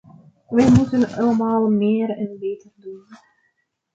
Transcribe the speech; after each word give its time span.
Wij 0.47 0.69
moeten 0.71 1.07
allemaal 1.13 1.69
meer 1.69 2.09
en 2.09 2.39
beter 2.39 2.71
doen. 2.75 3.03